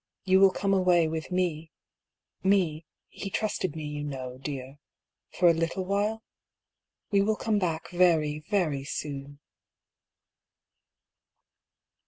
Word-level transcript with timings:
You 0.25 0.39
will 0.39 0.49
come 0.49 0.73
away 0.73 1.07
with 1.07 1.29
me, 1.29 1.71
me 2.43 2.87
(he 3.07 3.29
trusted 3.29 3.75
me, 3.75 3.83
you 3.83 4.03
know, 4.03 4.39
dear), 4.39 4.79
for 5.29 5.47
a 5.47 5.53
little 5.53 5.85
while? 5.85 6.23
We 7.11 7.21
will 7.21 7.35
come 7.35 7.59
back 7.59 7.91
very, 7.91 8.39
very 8.49 8.83
soon 8.83 9.37